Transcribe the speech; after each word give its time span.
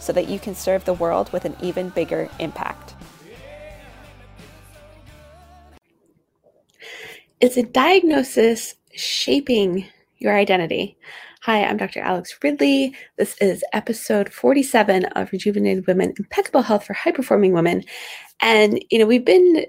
so 0.00 0.12
that 0.12 0.28
you 0.28 0.38
can 0.38 0.54
serve 0.54 0.84
the 0.84 0.94
world 0.94 1.32
with 1.32 1.44
an 1.44 1.56
even 1.62 1.90
bigger 1.90 2.28
impact. 2.38 2.94
Is 7.40 7.56
a 7.56 7.62
diagnosis 7.62 8.74
shaping 8.94 9.86
your 10.18 10.36
identity? 10.36 10.98
Hi, 11.42 11.64
I'm 11.64 11.78
Dr. 11.78 12.00
Alex 12.00 12.36
Ridley. 12.42 12.94
This 13.16 13.34
is 13.40 13.64
episode 13.72 14.30
47 14.30 15.06
of 15.06 15.32
Rejuvenated 15.32 15.86
Women 15.86 16.12
Impeccable 16.18 16.60
Health 16.60 16.84
for 16.84 16.92
High 16.92 17.12
Performing 17.12 17.54
Women. 17.54 17.82
And, 18.40 18.84
you 18.90 18.98
know, 18.98 19.06
we've 19.06 19.24
been 19.24 19.64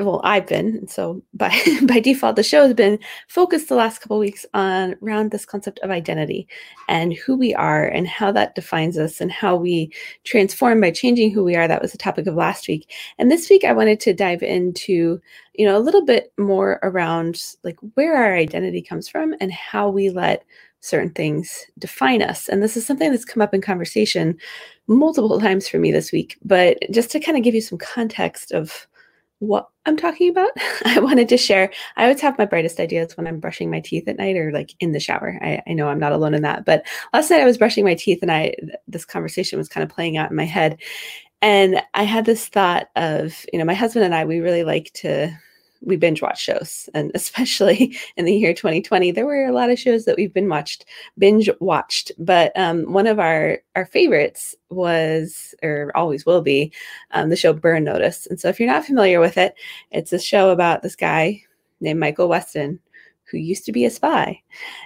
well 0.00 0.20
i've 0.24 0.46
been 0.46 0.86
so 0.88 1.22
by 1.34 1.56
by 1.86 2.00
default 2.00 2.36
the 2.36 2.42
show 2.42 2.64
has 2.64 2.74
been 2.74 2.98
focused 3.28 3.68
the 3.68 3.74
last 3.74 4.00
couple 4.00 4.18
weeks 4.18 4.44
on 4.54 4.96
around 5.02 5.30
this 5.30 5.46
concept 5.46 5.78
of 5.80 5.90
identity 5.90 6.48
and 6.88 7.12
who 7.14 7.36
we 7.36 7.54
are 7.54 7.86
and 7.86 8.08
how 8.08 8.32
that 8.32 8.54
defines 8.54 8.98
us 8.98 9.20
and 9.20 9.30
how 9.30 9.54
we 9.54 9.92
transform 10.24 10.80
by 10.80 10.90
changing 10.90 11.30
who 11.30 11.44
we 11.44 11.56
are. 11.56 11.68
That 11.68 11.82
was 11.82 11.92
the 11.92 11.98
topic 11.98 12.26
of 12.26 12.34
last 12.34 12.68
week. 12.68 12.90
And 13.18 13.30
this 13.30 13.48
week 13.48 13.64
i 13.64 13.72
wanted 13.72 14.00
to 14.00 14.12
dive 14.12 14.42
into 14.42 15.20
you 15.54 15.66
know 15.66 15.76
a 15.76 15.80
little 15.80 16.04
bit 16.04 16.32
more 16.38 16.80
around 16.82 17.40
like 17.62 17.76
where 17.94 18.16
our 18.16 18.34
identity 18.34 18.82
comes 18.82 19.08
from 19.08 19.34
and 19.40 19.52
how 19.52 19.88
we 19.88 20.10
let 20.10 20.44
certain 20.80 21.10
things 21.10 21.64
define 21.78 22.20
us. 22.20 22.48
And 22.48 22.62
this 22.62 22.76
is 22.76 22.84
something 22.84 23.10
that's 23.10 23.24
come 23.24 23.40
up 23.40 23.54
in 23.54 23.62
conversation 23.62 24.36
multiple 24.86 25.40
times 25.46 25.68
for 25.68 25.78
me 25.78 25.92
this 25.92 26.12
week 26.12 26.36
but 26.44 26.78
just 26.90 27.10
to 27.12 27.20
kind 27.20 27.38
of 27.38 27.44
give 27.44 27.54
you 27.54 27.62
some 27.62 27.78
context 27.78 28.52
of 28.52 28.86
what 29.40 29.68
I'm 29.86 29.96
talking 29.96 30.30
about, 30.30 30.50
I 30.84 31.00
wanted 31.00 31.28
to 31.28 31.36
share. 31.36 31.70
I 31.96 32.04
always 32.04 32.20
have 32.20 32.38
my 32.38 32.44
brightest 32.44 32.80
ideas 32.80 33.16
when 33.16 33.26
I'm 33.26 33.40
brushing 33.40 33.70
my 33.70 33.80
teeth 33.80 34.08
at 34.08 34.18
night 34.18 34.36
or 34.36 34.52
like 34.52 34.74
in 34.80 34.92
the 34.92 35.00
shower. 35.00 35.38
I, 35.42 35.62
I, 35.66 35.72
know 35.72 35.88
I'm 35.88 35.98
not 35.98 36.12
alone 36.12 36.34
in 36.34 36.42
that. 36.42 36.64
But 36.64 36.86
last 37.12 37.30
night 37.30 37.40
I 37.40 37.44
was 37.44 37.58
brushing 37.58 37.84
my 37.84 37.94
teeth 37.94 38.20
and 38.22 38.32
I 38.32 38.54
this 38.88 39.04
conversation 39.04 39.58
was 39.58 39.68
kind 39.68 39.84
of 39.84 39.94
playing 39.94 40.16
out 40.16 40.30
in 40.30 40.36
my 40.36 40.44
head. 40.44 40.80
And 41.42 41.82
I 41.92 42.04
had 42.04 42.24
this 42.24 42.46
thought 42.48 42.88
of, 42.96 43.44
you 43.52 43.58
know, 43.58 43.66
my 43.66 43.74
husband 43.74 44.04
and 44.04 44.14
I, 44.14 44.24
we 44.24 44.40
really 44.40 44.64
like 44.64 44.90
to 44.94 45.36
we 45.84 45.96
binge 45.96 46.22
watch 46.22 46.40
shows 46.40 46.88
and 46.94 47.10
especially 47.14 47.96
in 48.16 48.24
the 48.24 48.34
year 48.34 48.54
2020 48.54 49.10
there 49.10 49.26
were 49.26 49.46
a 49.46 49.52
lot 49.52 49.70
of 49.70 49.78
shows 49.78 50.04
that 50.04 50.16
we've 50.16 50.34
been 50.34 50.48
watched 50.48 50.84
binge 51.18 51.48
watched 51.60 52.12
but 52.18 52.52
um, 52.56 52.92
one 52.92 53.06
of 53.06 53.18
our 53.18 53.58
our 53.76 53.86
favorites 53.86 54.54
was 54.70 55.54
or 55.62 55.92
always 55.94 56.26
will 56.26 56.42
be 56.42 56.72
um, 57.12 57.28
the 57.28 57.36
show 57.36 57.52
burn 57.52 57.84
notice 57.84 58.26
and 58.26 58.40
so 58.40 58.48
if 58.48 58.58
you're 58.58 58.70
not 58.70 58.84
familiar 58.84 59.20
with 59.20 59.38
it 59.38 59.54
it's 59.90 60.12
a 60.12 60.18
show 60.18 60.50
about 60.50 60.82
this 60.82 60.96
guy 60.96 61.40
named 61.80 62.00
michael 62.00 62.28
weston 62.28 62.78
who 63.34 63.40
used 63.40 63.64
to 63.66 63.72
be 63.72 63.84
a 63.84 63.90
spy. 63.90 64.40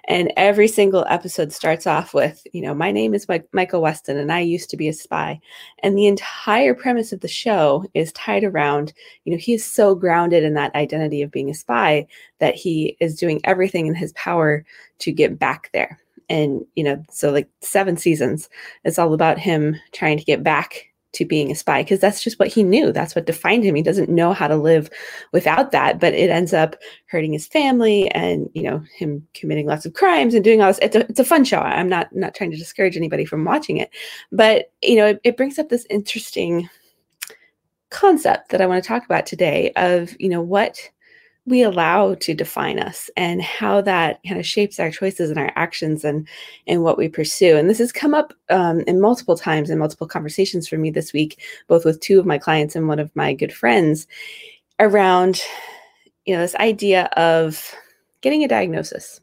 And 0.04 0.32
every 0.36 0.68
single 0.68 1.04
episode 1.08 1.52
starts 1.52 1.86
off 1.86 2.14
with, 2.14 2.46
you 2.52 2.62
know, 2.62 2.74
my 2.74 2.90
name 2.90 3.14
is 3.14 3.26
Michael 3.52 3.82
Weston 3.82 4.16
and 4.16 4.32
I 4.32 4.40
used 4.40 4.70
to 4.70 4.76
be 4.76 4.88
a 4.88 4.92
spy. 4.92 5.38
And 5.82 5.96
the 5.96 6.06
entire 6.06 6.74
premise 6.74 7.12
of 7.12 7.20
the 7.20 7.28
show 7.28 7.84
is 7.94 8.12
tied 8.12 8.44
around, 8.44 8.94
you 9.24 9.32
know, 9.32 9.38
he 9.38 9.52
is 9.52 9.64
so 9.64 9.94
grounded 9.94 10.44
in 10.44 10.54
that 10.54 10.74
identity 10.74 11.20
of 11.20 11.30
being 11.30 11.50
a 11.50 11.54
spy 11.54 12.06
that 12.38 12.54
he 12.54 12.96
is 13.00 13.18
doing 13.18 13.40
everything 13.44 13.86
in 13.86 13.94
his 13.94 14.12
power 14.14 14.64
to 15.00 15.12
get 15.12 15.38
back 15.38 15.70
there. 15.72 16.00
And, 16.30 16.64
you 16.74 16.84
know, 16.84 17.04
so 17.10 17.30
like 17.30 17.48
seven 17.60 17.96
seasons, 17.96 18.48
it's 18.84 18.98
all 18.98 19.12
about 19.12 19.38
him 19.38 19.76
trying 19.92 20.18
to 20.18 20.24
get 20.24 20.42
back 20.42 20.86
to 21.12 21.24
being 21.24 21.50
a 21.50 21.54
spy 21.54 21.82
because 21.82 22.00
that's 22.00 22.22
just 22.22 22.38
what 22.38 22.48
he 22.48 22.62
knew. 22.62 22.92
That's 22.92 23.14
what 23.14 23.26
defined 23.26 23.64
him. 23.64 23.74
He 23.74 23.82
doesn't 23.82 24.10
know 24.10 24.32
how 24.32 24.46
to 24.46 24.56
live 24.56 24.90
without 25.32 25.72
that, 25.72 25.98
but 26.00 26.14
it 26.14 26.30
ends 26.30 26.52
up 26.52 26.76
hurting 27.06 27.32
his 27.32 27.46
family 27.46 28.10
and, 28.10 28.48
you 28.52 28.62
know, 28.62 28.82
him 28.94 29.26
committing 29.34 29.66
lots 29.66 29.86
of 29.86 29.94
crimes 29.94 30.34
and 30.34 30.44
doing 30.44 30.60
all 30.60 30.68
this. 30.68 30.78
It's 30.82 30.96
a, 30.96 31.00
it's 31.08 31.20
a 31.20 31.24
fun 31.24 31.44
show. 31.44 31.60
I'm 31.60 31.88
not, 31.88 32.14
not 32.14 32.34
trying 32.34 32.50
to 32.50 32.56
discourage 32.58 32.96
anybody 32.96 33.24
from 33.24 33.44
watching 33.44 33.78
it, 33.78 33.90
but, 34.30 34.70
you 34.82 34.96
know, 34.96 35.06
it, 35.06 35.20
it 35.24 35.36
brings 35.36 35.58
up 35.58 35.70
this 35.70 35.86
interesting 35.88 36.68
concept 37.90 38.50
that 38.50 38.60
I 38.60 38.66
want 38.66 38.82
to 38.82 38.88
talk 38.88 39.04
about 39.04 39.24
today 39.24 39.72
of, 39.76 40.14
you 40.18 40.28
know, 40.28 40.42
what 40.42 40.78
we 41.48 41.62
allow 41.62 42.14
to 42.14 42.34
define 42.34 42.78
us 42.78 43.10
and 43.16 43.42
how 43.42 43.80
that 43.80 44.20
kind 44.26 44.38
of 44.38 44.46
shapes 44.46 44.78
our 44.78 44.90
choices 44.90 45.30
and 45.30 45.38
our 45.38 45.52
actions 45.56 46.04
and 46.04 46.28
and 46.66 46.82
what 46.82 46.98
we 46.98 47.08
pursue. 47.08 47.56
And 47.56 47.68
this 47.68 47.78
has 47.78 47.92
come 47.92 48.14
up 48.14 48.32
um, 48.50 48.80
in 48.86 49.00
multiple 49.00 49.36
times 49.36 49.70
in 49.70 49.78
multiple 49.78 50.06
conversations 50.06 50.68
for 50.68 50.76
me 50.78 50.90
this 50.90 51.12
week 51.12 51.40
both 51.66 51.84
with 51.84 52.00
two 52.00 52.20
of 52.20 52.26
my 52.26 52.38
clients 52.38 52.76
and 52.76 52.88
one 52.88 52.98
of 52.98 53.14
my 53.16 53.32
good 53.32 53.52
friends 53.52 54.06
around 54.78 55.40
you 56.26 56.34
know 56.34 56.40
this 56.40 56.56
idea 56.56 57.04
of 57.16 57.74
getting 58.20 58.44
a 58.44 58.48
diagnosis. 58.48 59.20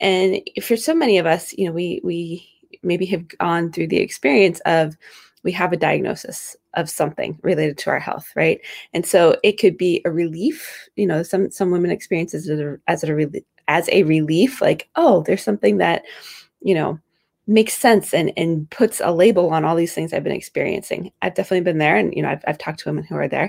And 0.00 0.40
for 0.62 0.76
so 0.76 0.94
many 0.94 1.18
of 1.18 1.26
us 1.26 1.52
you 1.54 1.66
know 1.66 1.72
we 1.72 2.00
we 2.04 2.48
maybe 2.82 3.06
have 3.06 3.26
gone 3.38 3.72
through 3.72 3.88
the 3.88 3.98
experience 3.98 4.60
of 4.66 4.96
we 5.44 5.52
have 5.52 5.72
a 5.72 5.76
diagnosis 5.76 6.56
of 6.74 6.90
something 6.90 7.38
related 7.42 7.78
to 7.78 7.90
our 7.90 7.98
health 7.98 8.30
right? 8.36 8.60
And 8.92 9.06
so 9.06 9.36
it 9.42 9.52
could 9.58 9.76
be 9.76 10.02
a 10.04 10.10
relief 10.10 10.88
you 10.96 11.06
know 11.06 11.22
some 11.22 11.50
some 11.50 11.70
women 11.70 11.90
experience 11.90 12.34
as 12.34 12.48
a 12.48 12.76
as 12.86 13.04
a, 13.04 13.28
as 13.68 13.88
a 13.90 14.02
relief 14.04 14.60
like 14.60 14.88
oh 14.96 15.22
there's 15.26 15.42
something 15.42 15.78
that 15.78 16.02
you 16.60 16.74
know 16.74 16.98
makes 17.46 17.74
sense 17.74 18.12
and 18.12 18.32
and 18.36 18.68
puts 18.70 19.00
a 19.02 19.12
label 19.12 19.50
on 19.50 19.64
all 19.64 19.74
these 19.74 19.94
things 19.94 20.12
i've 20.12 20.24
been 20.24 20.32
experiencing. 20.32 21.10
I've 21.22 21.34
definitely 21.34 21.62
been 21.62 21.78
there 21.78 21.96
and 21.96 22.14
you 22.14 22.22
know 22.22 22.28
i've, 22.30 22.44
I've 22.46 22.58
talked 22.58 22.80
to 22.80 22.88
women 22.88 23.04
who 23.04 23.16
are 23.16 23.28
there. 23.28 23.48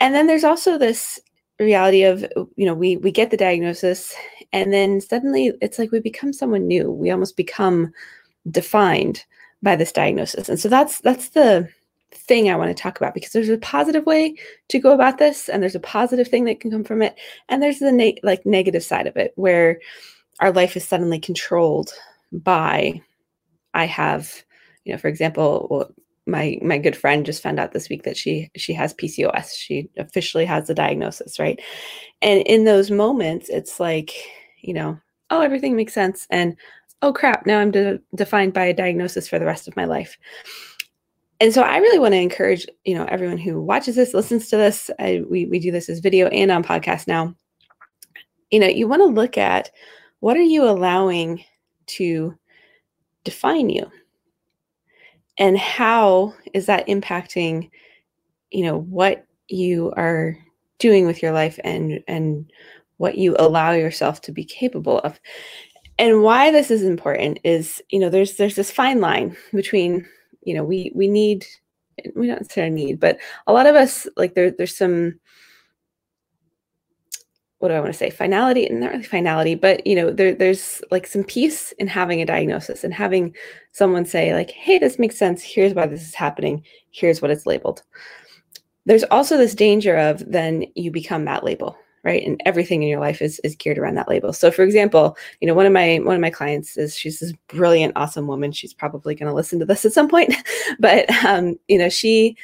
And 0.00 0.14
then 0.14 0.26
there's 0.26 0.44
also 0.44 0.78
this 0.78 1.18
reality 1.58 2.02
of 2.02 2.20
you 2.56 2.66
know 2.66 2.74
we 2.74 2.96
we 2.98 3.10
get 3.10 3.30
the 3.30 3.36
diagnosis 3.36 4.14
and 4.52 4.72
then 4.72 5.00
suddenly 5.00 5.52
it's 5.60 5.78
like 5.78 5.90
we 5.90 6.00
become 6.00 6.32
someone 6.32 6.66
new. 6.66 6.90
We 6.90 7.10
almost 7.10 7.36
become 7.36 7.92
defined 8.50 9.24
by 9.62 9.76
this 9.76 9.92
diagnosis. 9.92 10.48
And 10.48 10.58
so 10.58 10.68
that's 10.68 11.00
that's 11.00 11.30
the 11.30 11.68
thing 12.12 12.50
I 12.50 12.56
want 12.56 12.74
to 12.74 12.82
talk 12.82 12.96
about 12.98 13.14
because 13.14 13.32
there's 13.32 13.48
a 13.48 13.58
positive 13.58 14.06
way 14.06 14.36
to 14.68 14.78
go 14.78 14.92
about 14.92 15.18
this 15.18 15.48
and 15.48 15.62
there's 15.62 15.74
a 15.74 15.80
positive 15.80 16.28
thing 16.28 16.44
that 16.44 16.60
can 16.60 16.70
come 16.70 16.84
from 16.84 17.02
it. 17.02 17.16
And 17.48 17.62
there's 17.62 17.78
the 17.78 18.18
like 18.22 18.46
negative 18.46 18.84
side 18.84 19.06
of 19.06 19.16
it 19.16 19.32
where 19.36 19.80
our 20.40 20.52
life 20.52 20.76
is 20.76 20.86
suddenly 20.86 21.18
controlled 21.18 21.92
by 22.32 23.00
I 23.74 23.86
have 23.86 24.42
you 24.84 24.92
know 24.92 24.98
for 24.98 25.08
example 25.08 25.92
my 26.26 26.58
my 26.62 26.78
good 26.78 26.96
friend 26.96 27.24
just 27.24 27.42
found 27.42 27.60
out 27.60 27.72
this 27.72 27.88
week 27.88 28.02
that 28.02 28.16
she 28.16 28.50
she 28.56 28.72
has 28.72 28.94
PCOS 28.94 29.52
she 29.56 29.88
officially 29.96 30.44
has 30.44 30.66
the 30.66 30.74
diagnosis 30.74 31.38
right? 31.38 31.60
And 32.22 32.42
in 32.42 32.64
those 32.64 32.90
moments 32.90 33.48
it's 33.48 33.78
like 33.80 34.12
you 34.60 34.74
know 34.74 34.98
oh 35.30 35.40
everything 35.40 35.76
makes 35.76 35.94
sense. 35.94 36.26
And 36.30 36.56
oh 37.02 37.12
crap, 37.12 37.46
now 37.46 37.58
I'm 37.58 37.70
de- 37.70 38.00
defined 38.14 38.52
by 38.52 38.66
a 38.66 38.74
diagnosis 38.74 39.28
for 39.28 39.38
the 39.38 39.44
rest 39.44 39.68
of 39.68 39.76
my 39.76 39.84
life. 39.84 40.16
And 41.40 41.52
so 41.52 41.62
I 41.62 41.76
really 41.78 41.98
want 41.98 42.12
to 42.14 42.20
encourage, 42.20 42.66
you 42.84 42.94
know, 42.94 43.04
everyone 43.04 43.36
who 43.36 43.60
watches 43.60 43.96
this, 43.96 44.14
listens 44.14 44.48
to 44.48 44.56
this, 44.56 44.90
I, 44.98 45.22
we, 45.28 45.46
we 45.46 45.58
do 45.58 45.70
this 45.70 45.88
as 45.88 46.00
video 46.00 46.28
and 46.28 46.50
on 46.50 46.64
podcast 46.64 47.06
now. 47.06 47.34
You 48.50 48.60
know, 48.60 48.68
you 48.68 48.88
want 48.88 49.02
to 49.02 49.06
look 49.06 49.36
at 49.36 49.70
what 50.20 50.36
are 50.36 50.42
you 50.42 50.64
allowing 50.64 51.44
to 51.86 52.34
define 53.24 53.68
you? 53.68 53.90
And 55.38 55.58
how 55.58 56.32
is 56.54 56.66
that 56.66 56.86
impacting, 56.86 57.70
you 58.50 58.64
know, 58.64 58.78
what 58.78 59.26
you 59.48 59.92
are 59.96 60.38
doing 60.78 61.06
with 61.06 61.22
your 61.22 61.32
life 61.32 61.58
and 61.64 62.02
and 62.08 62.50
what 62.98 63.18
you 63.18 63.36
allow 63.38 63.72
yourself 63.72 64.22
to 64.22 64.32
be 64.32 64.44
capable 64.44 65.00
of 65.00 65.20
and 65.98 66.22
why 66.22 66.50
this 66.50 66.70
is 66.70 66.82
important 66.82 67.38
is 67.44 67.82
you 67.90 67.98
know 67.98 68.08
there's 68.08 68.36
there's 68.36 68.56
this 68.56 68.70
fine 68.70 69.00
line 69.00 69.36
between 69.52 70.06
you 70.42 70.54
know 70.54 70.64
we 70.64 70.92
we 70.94 71.08
need 71.08 71.46
we 72.14 72.26
don't 72.26 72.40
necessarily 72.40 72.74
need 72.74 73.00
but 73.00 73.18
a 73.46 73.52
lot 73.52 73.66
of 73.66 73.74
us 73.74 74.06
like 74.16 74.34
there 74.34 74.50
there's 74.50 74.76
some 74.76 75.18
what 77.58 77.68
do 77.68 77.74
I 77.74 77.80
want 77.80 77.92
to 77.92 77.98
say? 77.98 78.10
Finality, 78.10 78.66
and 78.66 78.80
not 78.80 78.92
really 78.92 79.02
finality, 79.02 79.54
but 79.54 79.86
you 79.86 79.96
know, 79.96 80.10
there, 80.10 80.34
there's 80.34 80.82
like 80.90 81.06
some 81.06 81.24
peace 81.24 81.72
in 81.78 81.86
having 81.86 82.20
a 82.20 82.26
diagnosis 82.26 82.84
and 82.84 82.92
having 82.92 83.34
someone 83.72 84.04
say, 84.04 84.34
like, 84.34 84.50
hey, 84.50 84.78
this 84.78 84.98
makes 84.98 85.16
sense. 85.16 85.42
Here's 85.42 85.72
why 85.72 85.86
this 85.86 86.06
is 86.06 86.14
happening. 86.14 86.62
Here's 86.90 87.22
what 87.22 87.30
it's 87.30 87.46
labeled. 87.46 87.82
There's 88.84 89.04
also 89.04 89.36
this 89.36 89.54
danger 89.54 89.96
of 89.96 90.30
then 90.30 90.66
you 90.74 90.90
become 90.90 91.24
that 91.24 91.44
label, 91.44 91.76
right? 92.06 92.24
And 92.24 92.40
everything 92.46 92.84
in 92.84 92.88
your 92.88 93.00
life 93.00 93.20
is 93.20 93.40
is 93.40 93.56
geared 93.56 93.78
around 93.78 93.96
that 93.96 94.08
label. 94.08 94.32
So 94.32 94.52
for 94.52 94.62
example, 94.62 95.16
you 95.40 95.48
know, 95.48 95.54
one 95.54 95.66
of 95.66 95.72
my 95.72 95.96
one 96.04 96.14
of 96.14 96.20
my 96.20 96.30
clients 96.30 96.76
is 96.76 96.96
she's 96.96 97.18
this 97.18 97.32
brilliant, 97.48 97.94
awesome 97.96 98.28
woman. 98.28 98.52
She's 98.52 98.72
probably 98.72 99.16
going 99.16 99.28
to 99.28 99.34
listen 99.34 99.58
to 99.58 99.66
this 99.66 99.84
at 99.84 99.92
some 99.92 100.08
point, 100.08 100.32
but 100.78 101.10
um, 101.24 101.56
you 101.66 101.78
know, 101.78 101.88
she 101.88 102.36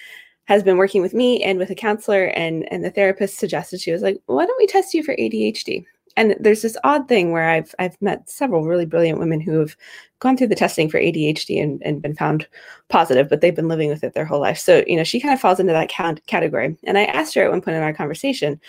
has 0.46 0.64
been 0.64 0.76
working 0.76 1.00
with 1.00 1.14
me 1.14 1.40
and 1.44 1.60
with 1.60 1.70
a 1.70 1.76
counselor 1.76 2.24
and 2.24 2.70
and 2.72 2.84
the 2.84 2.90
therapist 2.90 3.38
suggested 3.38 3.80
she 3.80 3.92
was 3.92 4.02
like, 4.02 4.20
why 4.26 4.44
don't 4.44 4.58
we 4.58 4.66
test 4.66 4.94
you 4.94 5.04
for 5.04 5.14
ADHD? 5.14 5.84
And 6.16 6.36
there's 6.38 6.60
this 6.60 6.76
odd 6.82 7.08
thing 7.08 7.30
where 7.30 7.48
I've 7.48 7.72
I've 7.78 8.02
met 8.02 8.28
several 8.28 8.66
really 8.66 8.84
brilliant 8.84 9.20
women 9.20 9.40
who 9.40 9.60
have 9.60 9.76
gone 10.18 10.36
through 10.36 10.48
the 10.48 10.54
testing 10.54 10.88
for 10.90 11.00
ADHD 11.00 11.62
and, 11.62 11.80
and 11.84 12.02
been 12.02 12.16
found 12.16 12.48
positive, 12.88 13.28
but 13.28 13.40
they've 13.40 13.54
been 13.54 13.68
living 13.68 13.88
with 13.88 14.04
it 14.04 14.14
their 14.14 14.24
whole 14.24 14.40
life. 14.40 14.58
So, 14.58 14.84
you 14.86 14.96
know, 14.96 15.04
she 15.04 15.20
kind 15.20 15.34
of 15.34 15.40
falls 15.40 15.58
into 15.58 15.72
that 15.72 15.88
count 15.88 16.24
category. 16.26 16.76
And 16.84 16.98
I 16.98 17.04
asked 17.06 17.34
her 17.34 17.42
at 17.42 17.50
one 17.50 17.60
point 17.60 17.76
in 17.76 17.82
our 17.82 17.92
conversation, 17.92 18.60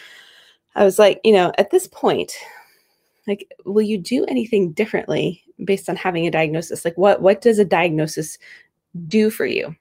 I 0.76 0.84
was 0.84 0.98
like, 1.00 1.20
you 1.24 1.34
know, 1.34 1.52
at 1.58 1.72
this 1.72 1.88
point, 1.88 2.34
like, 3.28 3.52
will 3.66 3.84
you 3.84 3.98
do 3.98 4.26
anything 4.26 4.72
differently 4.72 5.44
based 5.64 5.90
on 5.90 5.96
having 5.96 6.28
a 6.28 6.32
diagnosis? 6.32 6.84
Like, 6.84 6.98
what 6.98 7.22
what 7.22 7.42
does 7.42 7.60
a 7.60 7.66
diagnosis 7.66 8.38
do 9.08 9.30
for 9.30 9.46
you? 9.46 9.76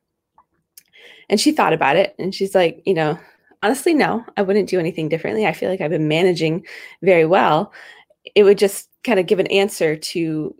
And 1.28 1.40
she 1.40 1.52
thought 1.52 1.72
about 1.72 1.96
it 1.96 2.14
and 2.18 2.34
she's 2.34 2.54
like, 2.54 2.82
you 2.84 2.94
know, 2.94 3.18
honestly, 3.62 3.94
no, 3.94 4.24
I 4.36 4.42
wouldn't 4.42 4.68
do 4.68 4.78
anything 4.78 5.08
differently. 5.08 5.46
I 5.46 5.52
feel 5.52 5.70
like 5.70 5.80
I've 5.80 5.90
been 5.90 6.08
managing 6.08 6.66
very 7.02 7.24
well. 7.24 7.72
It 8.34 8.42
would 8.42 8.58
just 8.58 8.88
kind 9.02 9.18
of 9.18 9.26
give 9.26 9.38
an 9.38 9.46
answer 9.48 9.96
to 9.96 10.54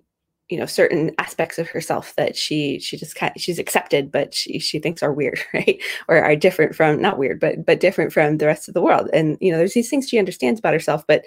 you 0.53 0.59
know 0.59 0.67
certain 0.67 1.13
aspects 1.17 1.59
of 1.59 1.67
herself 1.67 2.15
that 2.17 2.37
she 2.37 2.79
she 2.79 2.99
just 2.99 3.15
kind 3.15 3.33
she's 3.39 3.59
accepted 3.59 4.13
but 4.13 4.35
she 4.35 4.59
she 4.59 4.79
thinks 4.79 5.03
are 5.03 5.11
weird 5.11 5.41
right? 5.55 5.83
Or 6.09 6.23
are 6.23 6.37
different 6.37 6.75
from 6.75 7.01
not 7.01 7.17
weird 7.17 7.41
but 7.41 7.65
but 7.65 7.81
different 7.81 8.13
from 8.13 8.37
the 8.37 8.45
rest 8.45 8.69
of 8.69 8.75
the 8.75 8.83
world. 8.83 9.09
And 9.15 9.39
you 9.41 9.51
know 9.51 9.57
there's 9.57 9.73
these 9.73 9.89
things 9.89 10.11
she 10.11 10.19
understands 10.19 10.61
about 10.61 10.75
herself 10.75 11.07
but 11.07 11.25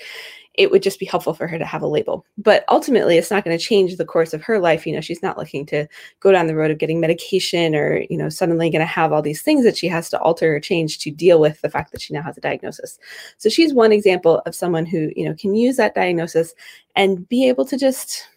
it 0.54 0.70
would 0.72 0.84
just 0.84 1.00
be 1.00 1.08
helpful 1.08 1.34
for 1.34 1.48
her 1.48 1.58
to 1.58 1.66
have 1.66 1.82
a 1.82 1.88
label. 1.88 2.24
But 2.38 2.66
ultimately 2.70 3.18
it's 3.18 3.32
not 3.32 3.44
going 3.44 3.58
to 3.58 3.64
change 3.64 3.98
the 3.98 4.06
course 4.06 4.32
of 4.32 4.44
her 4.44 4.60
life. 4.60 4.86
You 4.86 4.94
know 4.94 5.02
she's 5.02 5.24
not 5.24 5.40
looking 5.40 5.66
to 5.68 5.88
go 6.20 6.32
down 6.32 6.46
the 6.46 6.56
road 6.56 6.70
of 6.70 6.78
getting 6.78 7.00
medication 7.00 7.74
or 7.74 8.06
you 8.08 8.18
know 8.18 8.30
suddenly 8.30 8.70
going 8.70 8.80
to 8.82 8.86
have 8.86 9.12
all 9.12 9.24
these 9.24 9.42
things 9.42 9.66
that 9.66 9.76
she 9.76 9.88
has 9.88 10.08
to 10.12 10.20
alter 10.20 10.56
or 10.56 10.60
change 10.60 11.00
to 11.00 11.10
deal 11.10 11.42
with 11.42 11.60
the 11.62 11.70
fact 11.72 11.94
that 11.94 12.02
she 12.02 12.14
now 12.14 12.22
has 12.22 12.38
a 12.38 12.42
diagnosis. 12.42 13.00
So 13.40 13.50
she's 13.50 13.74
one 13.74 13.92
example 13.92 14.44
of 14.46 14.54
someone 14.54 14.86
who 14.86 15.12
you 15.16 15.28
know 15.28 15.34
can 15.34 15.56
use 15.56 15.78
that 15.78 15.96
diagnosis 15.96 16.54
and 16.96 17.28
be 17.28 17.50
able 17.50 17.66
to 17.66 17.76
just 17.76 18.28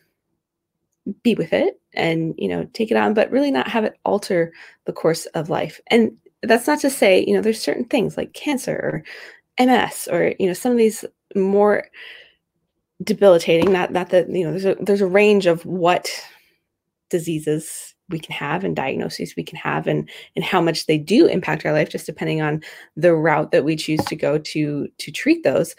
be 1.23 1.35
with 1.35 1.53
it 1.53 1.81
and 1.95 2.35
you 2.37 2.49
know 2.49 2.65
take 2.75 2.91
it 2.91 2.97
on 2.97 3.15
but 3.15 3.31
really 3.31 3.51
not 3.51 3.69
have 3.69 3.85
it 3.85 3.99
alter 4.05 4.53
the 4.85 4.93
course 4.93 5.27
of 5.27 5.51
life. 5.51 5.81
And 5.89 6.17
that's 6.43 6.67
not 6.67 6.81
to 6.81 6.91
say 6.91 7.25
you 7.27 7.35
know 7.35 7.41
there's 7.41 7.61
certain 7.61 7.85
things 7.85 8.17
like 8.17 8.33
cancer 8.33 9.05
or 9.59 9.65
ms 9.67 10.09
or 10.11 10.35
you 10.39 10.47
know 10.47 10.53
some 10.53 10.73
of 10.73 10.79
these 10.79 11.05
more 11.35 11.85
debilitating 13.03 13.73
not 13.73 13.93
not 13.93 14.11
that 14.11 14.29
you 14.29 14.45
know 14.45 14.51
there's 14.51 14.65
a 14.65 14.77
there's 14.81 15.01
a 15.01 15.07
range 15.07 15.47
of 15.47 15.65
what 15.65 16.09
diseases 17.11 17.95
we 18.09 18.19
can 18.19 18.35
have 18.35 18.65
and 18.65 18.77
diagnoses 18.77 19.35
we 19.37 19.43
can 19.43 19.59
have 19.59 19.87
and 19.87 20.09
and 20.37 20.45
how 20.45 20.61
much 20.61 20.87
they 20.87 20.99
do 20.99 21.27
impact 21.27 21.65
our 21.65 21.73
life 21.73 21.91
just 21.91 22.07
depending 22.07 22.41
on 22.41 22.63
the 22.97 23.15
route 23.15 23.51
that 23.51 23.65
we 23.65 23.77
choose 23.77 24.05
to 24.05 24.17
go 24.17 24.39
to 24.39 24.89
to 24.99 25.11
treat 25.11 25.43
those 25.45 25.75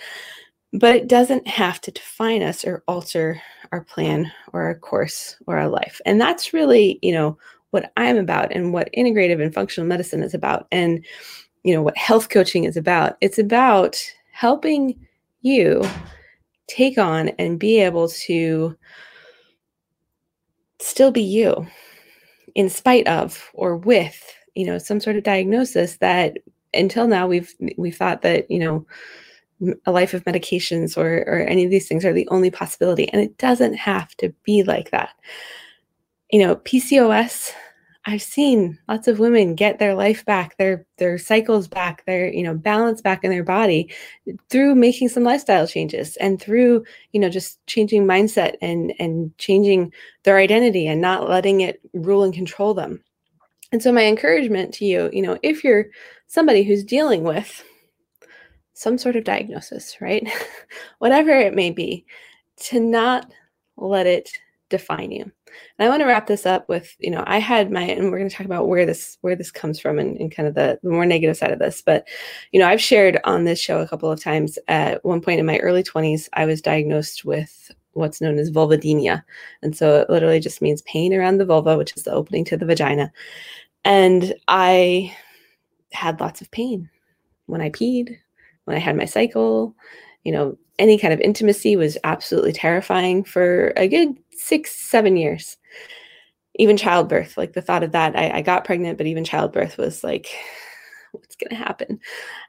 but 0.74 0.96
it 0.96 1.08
doesn't 1.08 1.48
have 1.48 1.82
to 1.82 1.92
define 1.92 2.44
us 2.44 2.66
or 2.66 2.84
alter 2.88 3.42
our 3.72 3.82
plan 3.82 4.32
or 4.54 4.64
our 4.64 4.76
course 4.76 5.36
or 5.48 5.58
our 5.58 5.70
life. 5.70 6.00
And 6.06 6.20
that's 6.20 6.54
really, 6.54 7.00
you 7.02 7.12
know, 7.12 7.38
what 7.72 7.92
I'm 7.98 8.18
about 8.18 8.52
and 8.52 8.74
what 8.74 8.90
integrative 8.98 9.42
and 9.42 9.54
functional 9.54 9.88
medicine 9.88 10.24
is 10.24 10.34
about 10.34 10.68
and 10.72 11.06
you 11.64 11.74
know 11.74 11.82
what 11.82 11.98
health 11.98 12.30
coaching 12.30 12.64
is 12.64 12.78
about. 12.78 13.18
It's 13.22 13.38
about 13.38 14.02
helping 14.32 15.00
you 15.42 15.84
take 16.68 16.98
on 16.98 17.30
and 17.40 17.60
be 17.60 17.80
able 17.80 18.10
to 18.10 18.76
still 20.80 21.12
be 21.12 21.22
you 21.22 21.68
in 22.56 22.70
spite 22.70 23.08
of 23.08 23.50
or 23.54 23.76
with, 23.76 24.34
you 24.56 24.66
know, 24.66 24.78
some 24.78 25.00
sort 25.00 25.16
of 25.16 25.24
diagnosis 25.24 25.98
that 25.98 26.38
until 26.74 27.08
now 27.08 27.28
we've 27.28 27.54
we 27.78 27.92
thought 27.92 28.22
that, 28.22 28.50
you 28.50 28.60
know, 28.60 28.86
a 29.86 29.92
life 29.92 30.14
of 30.14 30.24
medications 30.26 30.98
or 30.98 31.24
or 31.28 31.40
any 31.42 31.66
of 31.66 31.72
these 31.72 31.88
things 31.88 32.06
are 32.06 32.14
the 32.14 32.28
only 32.30 32.50
possibility. 32.52 33.10
And 33.10 33.22
it 33.22 33.38
doesn't 33.38 33.76
have 33.76 34.16
to 34.18 34.34
be 34.44 34.64
like 34.64 34.92
that. 34.92 35.12
You 36.32 36.46
know 36.46 36.56
pcos 36.58 37.52
i've 38.06 38.22
seen 38.22 38.78
lots 38.88 39.08
of 39.08 39.20
women 39.20 39.56
get 39.56 39.78
their 39.78 39.94
life 39.94 40.26
back 40.26 40.58
their 40.58 40.86
their 40.98 41.18
cycles 41.18 41.68
back 41.68 42.06
their 42.06 42.32
you 42.34 42.42
know 42.42 42.54
balance 42.54 43.02
back 43.02 43.24
in 43.24 43.30
their 43.30 43.44
body 43.44 43.94
through 44.50 44.74
making 44.74 45.10
some 45.10 45.24
lifestyle 45.24 45.68
changes 45.68 46.16
and 46.18 46.42
through 46.42 46.84
you 47.12 47.20
know 47.20 47.30
just 47.30 47.66
changing 47.68 48.06
mindset 48.06 48.56
and 48.62 48.94
and 49.00 49.38
changing 49.38 49.92
their 50.24 50.38
identity 50.38 50.88
and 50.88 51.02
not 51.02 51.30
letting 51.30 51.62
it 51.62 51.82
rule 51.94 52.24
and 52.24 52.34
control 52.34 52.74
them. 52.74 53.04
And 53.72 53.84
so 53.84 53.92
my 53.92 54.06
encouragement 54.06 54.74
to 54.76 54.86
you 54.86 55.10
you 55.14 55.22
know 55.22 55.38
if 55.44 55.64
you're 55.64 55.86
somebody 56.28 56.64
who's 56.64 56.84
dealing 56.84 57.24
with 57.24 57.64
some 58.80 58.98
sort 58.98 59.18
of 59.18 59.26
diagnosis, 59.26 59.98
right? 60.00 60.26
Whatever 61.00 61.32
it 61.32 61.54
may 61.54 61.70
be, 61.70 62.06
to 62.62 62.80
not 62.80 63.30
let 63.76 64.08
it 64.08 64.30
define 64.70 65.12
you. 65.12 65.24
And 65.24 65.86
I 65.86 65.90
want 65.90 66.00
to 66.00 66.06
wrap 66.06 66.28
this 66.28 66.46
up 66.46 66.70
with, 66.70 66.96
you 66.98 67.12
know, 67.12 67.22
I 67.28 67.40
had 67.40 67.74
my, 67.74 67.82
and 67.82 68.10
we're 68.10 68.20
going 68.20 68.30
to 68.30 68.36
talk 68.36 68.46
about 68.46 68.70
where 68.70 68.86
this 68.86 69.18
where 69.20 69.36
this 69.36 69.52
comes 69.52 69.82
from 69.82 70.00
and, 70.00 70.16
and 70.18 70.34
kind 70.34 70.48
of 70.48 70.56
the, 70.56 70.80
the 70.82 70.92
more 70.92 71.06
negative 71.06 71.36
side 71.36 71.52
of 71.52 71.60
this. 71.60 71.82
But, 71.82 72.08
you 72.54 72.60
know, 72.60 72.70
I've 72.70 72.80
shared 72.80 73.20
on 73.26 73.44
this 73.44 73.60
show 73.60 73.82
a 73.82 73.88
couple 73.88 74.10
of 74.10 74.24
times. 74.24 74.58
At 74.70 75.04
one 75.04 75.20
point 75.20 75.42
in 75.42 75.46
my 75.46 75.58
early 75.58 75.84
20s, 75.84 76.30
I 76.32 76.46
was 76.46 76.62
diagnosed 76.62 77.26
with 77.26 77.72
what's 77.92 78.22
known 78.22 78.40
as 78.40 78.50
vulvodynia. 78.50 79.26
And 79.62 79.76
so 79.76 80.00
it 80.00 80.10
literally 80.10 80.40
just 80.40 80.62
means 80.62 80.84
pain 80.84 81.14
around 81.14 81.40
the 81.40 81.46
vulva, 81.46 81.78
which 81.78 81.98
is 81.98 82.04
the 82.04 82.14
opening 82.14 82.46
to 82.46 82.56
the 82.56 82.66
vagina. 82.66 83.12
And 83.84 84.34
I 84.48 85.14
had 85.92 86.22
lots 86.22 86.40
of 86.40 86.50
pain 86.52 86.90
when 87.48 87.60
I 87.60 87.72
peed, 87.72 88.20
when 88.66 88.78
I 88.78 88.80
had 88.80 88.98
my 88.98 89.06
cycle. 89.06 89.76
You 90.24 90.32
know, 90.32 90.58
any 90.80 90.98
kind 90.98 91.14
of 91.14 91.20
intimacy 91.20 91.76
was 91.76 91.98
absolutely 92.04 92.54
terrifying 92.54 93.24
for 93.24 93.74
a 93.76 93.88
good 93.88 94.18
six, 94.32 94.76
seven 94.76 95.18
years. 95.18 95.58
Even 96.56 96.78
childbirth, 96.78 97.38
like 97.38 97.54
the 97.54 97.62
thought 97.62 97.84
of 97.84 97.92
that, 97.92 98.18
I, 98.18 98.38
I 98.38 98.42
got 98.42 98.66
pregnant, 98.66 98.98
but 98.98 99.08
even 99.08 99.24
childbirth 99.24 99.78
was 99.78 100.04
like, 100.04 100.30
what's 101.12 101.36
going 101.36 101.50
to 101.50 101.56
happen? 101.56 102.00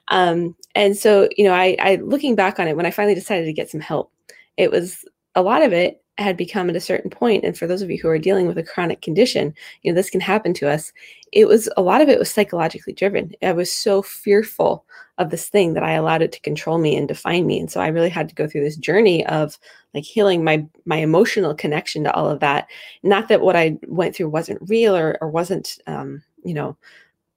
Um, 0.09 0.55
and 0.75 0.97
so, 0.97 1.29
you 1.37 1.45
know, 1.45 1.53
I, 1.53 1.75
I 1.79 1.95
looking 1.95 2.35
back 2.35 2.59
on 2.59 2.67
it, 2.67 2.75
when 2.75 2.85
I 2.85 2.91
finally 2.91 3.15
decided 3.15 3.45
to 3.45 3.53
get 3.53 3.69
some 3.69 3.81
help, 3.81 4.11
it 4.57 4.71
was 4.71 5.05
a 5.35 5.41
lot 5.41 5.63
of 5.63 5.71
it 5.73 6.01
had 6.17 6.37
become 6.37 6.69
at 6.69 6.75
a 6.75 6.81
certain 6.81 7.09
point 7.09 7.43
and 7.43 7.57
for 7.57 7.67
those 7.67 7.81
of 7.81 7.89
you 7.89 7.97
who 7.97 8.09
are 8.09 8.19
dealing 8.19 8.45
with 8.45 8.57
a 8.57 8.63
chronic 8.63 9.01
condition 9.01 9.53
you 9.81 9.91
know 9.91 9.95
this 9.95 10.09
can 10.09 10.21
happen 10.21 10.53
to 10.53 10.69
us 10.69 10.91
it 11.31 11.47
was 11.47 11.69
a 11.77 11.81
lot 11.81 12.01
of 12.01 12.09
it 12.09 12.19
was 12.19 12.29
psychologically 12.29 12.91
driven. 12.91 13.31
I 13.41 13.53
was 13.53 13.71
so 13.71 14.01
fearful 14.01 14.85
of 15.17 15.29
this 15.29 15.47
thing 15.47 15.73
that 15.73 15.83
i 15.83 15.93
allowed 15.93 16.21
it 16.21 16.31
to 16.31 16.39
control 16.41 16.77
me 16.77 16.95
and 16.95 17.07
define 17.07 17.45
me 17.47 17.59
and 17.59 17.71
so 17.71 17.79
i 17.79 17.87
really 17.87 18.09
had 18.09 18.27
to 18.29 18.35
go 18.35 18.47
through 18.47 18.63
this 18.63 18.77
journey 18.77 19.25
of 19.27 19.57
like 19.93 20.03
healing 20.03 20.43
my 20.43 20.65
my 20.85 20.97
emotional 20.97 21.53
connection 21.53 22.03
to 22.03 22.13
all 22.13 22.29
of 22.29 22.39
that. 22.39 22.67
Not 23.03 23.27
that 23.27 23.41
what 23.41 23.55
i 23.55 23.77
went 23.87 24.15
through 24.15 24.29
wasn't 24.29 24.69
real 24.69 24.95
or, 24.95 25.17
or 25.21 25.29
wasn't 25.29 25.77
um, 25.87 26.23
you 26.43 26.53
know 26.53 26.77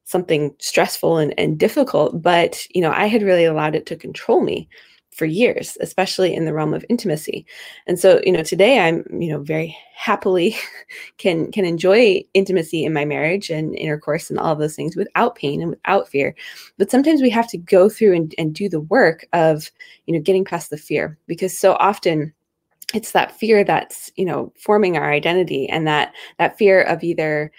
something 0.04 0.54
stressful 0.58 1.16
and, 1.16 1.32
and 1.38 1.58
difficult 1.58 2.20
but 2.20 2.66
you 2.74 2.80
know 2.82 2.92
i 2.92 3.06
had 3.06 3.22
really 3.22 3.44
allowed 3.44 3.74
it 3.74 3.86
to 3.86 3.96
control 3.96 4.42
me 4.42 4.68
for 5.14 5.26
years, 5.26 5.78
especially 5.80 6.34
in 6.34 6.44
the 6.44 6.52
realm 6.52 6.74
of 6.74 6.84
intimacy. 6.88 7.46
And 7.86 7.98
so, 7.98 8.20
you 8.24 8.32
know, 8.32 8.42
today 8.42 8.80
I'm, 8.80 9.06
you 9.10 9.30
know, 9.30 9.40
very 9.40 9.76
happily 9.94 10.56
can 11.18 11.52
can 11.52 11.64
enjoy 11.64 12.24
intimacy 12.34 12.84
in 12.84 12.92
my 12.92 13.04
marriage 13.04 13.48
and 13.48 13.76
intercourse 13.76 14.28
and 14.28 14.38
all 14.38 14.52
of 14.52 14.58
those 14.58 14.74
things 14.74 14.96
without 14.96 15.36
pain 15.36 15.62
and 15.62 15.70
without 15.70 16.08
fear. 16.08 16.34
But 16.78 16.90
sometimes 16.90 17.22
we 17.22 17.30
have 17.30 17.48
to 17.50 17.58
go 17.58 17.88
through 17.88 18.14
and, 18.14 18.34
and 18.38 18.54
do 18.54 18.68
the 18.68 18.80
work 18.80 19.26
of, 19.32 19.70
you 20.06 20.14
know, 20.14 20.20
getting 20.20 20.44
past 20.44 20.70
the 20.70 20.76
fear 20.76 21.16
because 21.26 21.56
so 21.56 21.74
often 21.74 22.32
it's 22.92 23.12
that 23.12 23.32
fear 23.32 23.62
that's, 23.62 24.10
you 24.16 24.24
know, 24.24 24.52
forming 24.58 24.96
our 24.96 25.12
identity 25.12 25.68
and 25.68 25.86
that 25.86 26.12
that 26.38 26.58
fear 26.58 26.82
of 26.82 27.04
either 27.04 27.52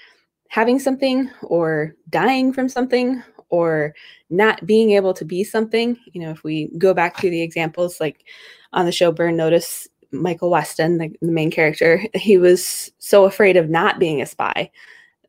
having 0.49 0.77
something 0.77 1.29
or 1.41 1.95
dying 2.09 2.51
from 2.51 2.67
something 2.69 3.23
or 3.49 3.93
not 4.29 4.65
being 4.65 4.91
able 4.91 5.13
to 5.13 5.25
be 5.25 5.43
something. 5.43 5.97
You 6.13 6.21
know, 6.21 6.31
if 6.31 6.43
we 6.43 6.69
go 6.77 6.93
back 6.93 7.17
to 7.17 7.29
the 7.29 7.41
examples 7.41 7.99
like 7.99 8.25
on 8.73 8.85
the 8.85 8.91
show 8.91 9.11
Burn 9.11 9.35
Notice, 9.35 9.87
Michael 10.11 10.49
Weston, 10.49 10.97
the, 10.97 11.09
the 11.21 11.31
main 11.31 11.51
character, 11.51 12.03
he 12.13 12.37
was 12.37 12.91
so 12.99 13.25
afraid 13.25 13.57
of 13.57 13.69
not 13.69 13.99
being 13.99 14.21
a 14.21 14.25
spy 14.25 14.69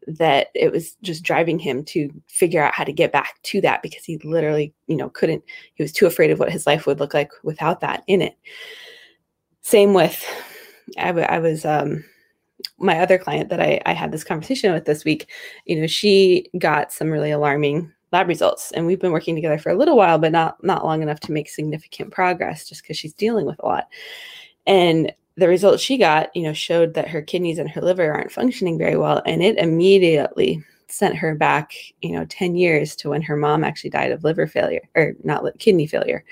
that 0.06 0.48
it 0.54 0.70
was 0.70 0.96
just 1.02 1.24
driving 1.24 1.58
him 1.58 1.84
to 1.84 2.08
figure 2.28 2.62
out 2.62 2.74
how 2.74 2.84
to 2.84 2.92
get 2.92 3.12
back 3.12 3.42
to 3.42 3.60
that 3.60 3.82
because 3.82 4.04
he 4.04 4.18
literally, 4.18 4.72
you 4.86 4.96
know, 4.96 5.10
couldn't, 5.10 5.42
he 5.74 5.82
was 5.82 5.92
too 5.92 6.06
afraid 6.06 6.30
of 6.30 6.38
what 6.38 6.52
his 6.52 6.66
life 6.66 6.86
would 6.86 7.00
look 7.00 7.12
like 7.12 7.32
without 7.42 7.80
that 7.80 8.04
in 8.06 8.22
it. 8.22 8.36
Same 9.62 9.94
with, 9.94 10.24
I, 10.96 11.08
w- 11.08 11.26
I 11.26 11.40
was, 11.40 11.64
um, 11.64 12.04
my 12.78 13.00
other 13.00 13.18
client 13.18 13.48
that 13.50 13.60
I, 13.60 13.80
I 13.84 13.92
had 13.92 14.12
this 14.12 14.24
conversation 14.24 14.72
with 14.72 14.84
this 14.84 15.04
week, 15.04 15.28
you 15.64 15.80
know, 15.80 15.86
she 15.86 16.48
got 16.58 16.92
some 16.92 17.10
really 17.10 17.32
alarming 17.32 17.92
lab 18.16 18.28
results. 18.28 18.72
And 18.72 18.86
we've 18.86 19.00
been 19.00 19.12
working 19.12 19.34
together 19.34 19.58
for 19.58 19.70
a 19.70 19.76
little 19.76 19.96
while 19.96 20.18
but 20.18 20.32
not 20.32 20.62
not 20.64 20.84
long 20.84 21.02
enough 21.02 21.20
to 21.20 21.32
make 21.32 21.50
significant 21.50 22.10
progress 22.10 22.66
just 22.66 22.82
because 22.82 22.96
she's 22.96 23.12
dealing 23.12 23.44
with 23.44 23.58
a 23.60 23.66
lot. 23.66 23.88
And 24.66 25.12
the 25.36 25.48
results 25.48 25.82
she 25.82 25.98
got 25.98 26.34
you 26.34 26.42
know 26.42 26.54
showed 26.54 26.94
that 26.94 27.08
her 27.08 27.20
kidneys 27.20 27.58
and 27.58 27.70
her 27.70 27.82
liver 27.82 28.10
aren't 28.10 28.32
functioning 28.32 28.78
very 28.78 28.96
well. 28.96 29.22
And 29.26 29.42
it 29.42 29.58
immediately 29.58 30.64
sent 30.88 31.16
her 31.16 31.34
back 31.34 31.72
you 32.00 32.12
know 32.12 32.24
10 32.26 32.56
years 32.56 32.96
to 32.96 33.10
when 33.10 33.20
her 33.20 33.36
mom 33.36 33.64
actually 33.64 33.90
died 33.90 34.12
of 34.12 34.24
liver 34.24 34.46
failure 34.46 34.88
or 34.94 35.12
not 35.22 35.44
kidney 35.58 35.86
failure. 35.86 36.24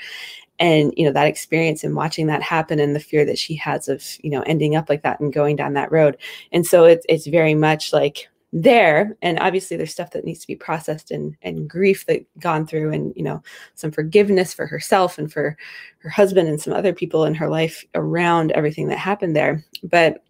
And 0.59 0.95
you 0.97 1.05
know 1.05 1.13
that 1.13 1.27
experience 1.27 1.85
and 1.85 1.95
watching 1.95 2.29
that 2.29 2.43
happen 2.43 2.79
and 2.81 2.97
the 2.97 3.01
fear 3.01 3.27
that 3.27 3.39
she 3.39 3.57
has 3.57 3.89
of 3.89 4.03
you 4.23 4.31
know 4.31 4.43
ending 4.43 4.75
up 4.75 4.89
like 4.89 5.03
that 5.03 5.21
and 5.21 5.35
going 5.35 5.57
down 5.57 5.75
that 5.75 5.93
road. 5.93 6.17
And 6.51 6.65
so 6.65 6.85
it's 6.85 7.05
it's 7.11 7.27
very 7.27 7.55
much 7.55 7.93
like 7.93 8.29
there 8.57 9.17
and 9.21 9.37
obviously 9.41 9.77
there's 9.77 9.91
stuff 9.91 10.13
that 10.13 10.25
needs 10.25 10.39
to 10.39 10.47
be 10.47 10.55
processed 10.55 11.11
and 11.11 11.37
and 11.43 11.69
grief 11.69 12.07
that 12.07 12.25
gone 12.39 12.65
through 12.65 12.93
and 12.93 13.13
you 13.17 13.23
know 13.23 13.43
some 13.75 13.91
forgiveness 13.91 14.55
for 14.55 14.65
herself 14.65 15.19
and 15.19 15.33
for 15.33 15.57
her 15.99 16.09
husband 16.09 16.49
and 16.49 16.61
some 16.61 16.73
other 16.73 16.93
people 16.93 17.25
in 17.25 17.35
her 17.35 17.49
life 17.49 17.85
around 17.97 18.53
everything 18.53 18.87
that 18.87 18.97
happened 18.97 19.35
there. 19.35 19.65
But 19.83 20.23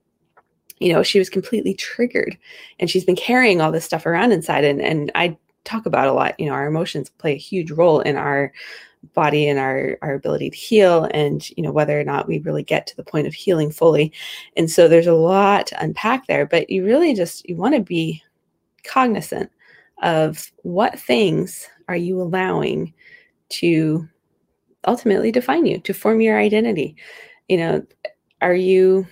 you 0.79 0.91
know 0.91 1.03
she 1.03 1.19
was 1.19 1.29
completely 1.29 1.75
triggered 1.75 2.39
and 2.81 2.89
she's 2.89 3.05
been 3.05 3.15
carrying 3.15 3.61
all 3.61 3.71
this 3.71 3.85
stuff 3.85 4.07
around 4.07 4.33
inside 4.33 4.65
and 4.65 4.81
and 4.81 5.13
I 5.15 5.37
talk 5.65 5.85
about 5.85 6.09
a 6.09 6.13
lot 6.15 6.41
you 6.41 6.47
know 6.47 6.53
our 6.53 6.67
emotions 6.67 7.11
play 7.11 7.35
a 7.35 7.39
huge 7.39 7.71
role 7.71 8.01
in 8.01 8.17
our 8.17 8.55
body 9.13 9.49
and 9.49 9.59
our 9.59 9.99
our 10.03 10.15
ability 10.15 10.51
to 10.51 10.57
heal 10.57 11.09
and 11.13 11.51
you 11.51 11.63
know 11.63 11.73
whether 11.73 11.99
or 11.99 12.05
not 12.05 12.27
we 12.27 12.39
really 12.41 12.63
get 12.63 12.87
to 12.87 12.97
the 12.97 13.05
point 13.05 13.27
of 13.27 13.35
healing 13.35 13.71
fully. 13.71 14.13
And 14.57 14.71
so 14.71 14.89
there's 14.89 15.07
a 15.07 15.15
lot 15.15 15.67
to 15.69 15.83
unpack 15.83 16.27
there 16.27 16.47
but 16.47 16.71
you 16.71 16.85
really 16.85 17.15
just 17.15 17.49
you 17.49 17.57
want 17.57 17.75
to 17.75 17.81
be 17.81 18.23
cognizant 18.85 19.51
of 20.03 20.51
what 20.63 20.99
things 20.99 21.69
are 21.89 21.97
you 21.97 22.21
allowing 22.21 22.93
to 23.49 24.09
ultimately 24.87 25.31
define 25.31 25.67
you 25.67 25.79
to 25.81 25.95
form 25.95 26.21
your 26.21 26.39
identity. 26.39 26.97
You 27.49 27.59
know 27.59 27.87
are 28.41 28.55
you 28.55 29.07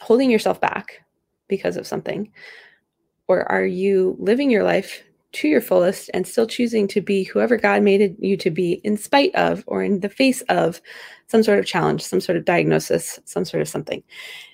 holding 0.00 0.30
yourself 0.30 0.60
back 0.60 1.02
because 1.48 1.76
of 1.76 1.86
something? 1.86 2.30
Or 3.28 3.50
are 3.50 3.64
you 3.64 4.16
living 4.18 4.50
your 4.50 4.62
life 4.62 5.02
to 5.36 5.48
your 5.48 5.60
fullest 5.60 6.08
and 6.14 6.26
still 6.26 6.46
choosing 6.46 6.88
to 6.88 7.02
be 7.02 7.22
whoever 7.22 7.58
God 7.58 7.82
made 7.82 8.16
you 8.18 8.38
to 8.38 8.50
be 8.50 8.80
in 8.84 8.96
spite 8.96 9.34
of 9.34 9.62
or 9.66 9.82
in 9.82 10.00
the 10.00 10.08
face 10.08 10.40
of 10.42 10.80
some 11.26 11.42
sort 11.42 11.58
of 11.58 11.66
challenge, 11.66 12.02
some 12.02 12.22
sort 12.22 12.38
of 12.38 12.46
diagnosis, 12.46 13.20
some 13.26 13.44
sort 13.44 13.60
of 13.60 13.68
something. 13.68 14.02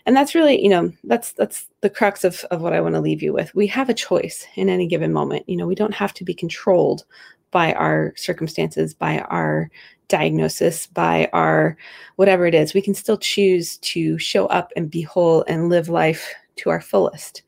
And 0.07 0.17
that's 0.17 0.35
really, 0.35 0.61
you 0.61 0.69
know, 0.69 0.93
that's 1.05 1.33
that's 1.33 1.69
the 1.83 1.91
crux 1.91 2.25
of, 2.25 2.45
of 2.51 2.63
what 2.63 2.73
I 2.73 2.81
want 2.81 2.97
to 2.97 3.01
leave 3.01 3.23
you 3.23 3.33
with. 3.33 3.55
We 3.55 3.69
have 3.69 3.89
a 3.89 3.95
choice 3.95 4.45
in 4.57 4.69
any 4.69 4.89
given 4.89 5.13
moment. 5.13 5.49
You 5.49 5.57
know, 5.57 5.69
we 5.69 5.77
don't 5.77 5.95
have 5.95 6.13
to 6.15 6.25
be 6.25 6.35
controlled 6.35 7.05
by 7.53 7.75
our 7.75 8.13
circumstances, 8.17 8.93
by 8.93 9.21
our 9.21 9.71
diagnosis, 10.09 10.89
by 10.89 11.31
our 11.33 11.77
whatever 12.17 12.45
it 12.47 12.57
is. 12.57 12.75
We 12.75 12.83
can 12.83 12.95
still 12.95 13.19
choose 13.19 13.77
to 13.79 14.19
show 14.19 14.47
up 14.47 14.73
and 14.75 14.91
be 14.91 15.03
whole 15.03 15.45
and 15.47 15.69
live 15.69 15.89
life 15.89 16.35
to 16.57 16.71
our 16.71 16.81
fullest 16.81 17.43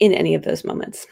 in 0.00 0.14
any 0.14 0.34
of 0.34 0.42
those 0.42 0.64
moments 0.64 1.06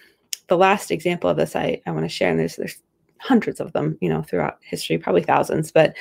the 0.48 0.56
last 0.56 0.90
example 0.90 1.30
of 1.30 1.36
this 1.36 1.56
I, 1.56 1.80
I 1.86 1.90
want 1.90 2.04
to 2.04 2.08
share, 2.08 2.30
and 2.30 2.38
there's 2.38 2.56
there's 2.56 2.78
hundreds 3.18 3.60
of 3.60 3.72
them, 3.72 3.96
you 4.00 4.08
know, 4.08 4.22
throughout 4.22 4.58
history, 4.62 4.98
probably 4.98 5.22
thousands, 5.22 5.72
but 5.72 5.94